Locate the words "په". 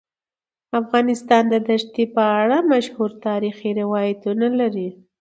2.15-2.23